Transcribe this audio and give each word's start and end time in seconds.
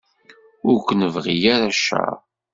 Ur 0.69 0.77
k-nebɣi 0.87 1.35
ara 1.55 1.75
cceṛ. 1.77 2.13